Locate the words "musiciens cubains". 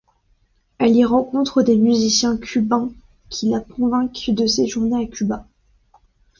1.77-2.89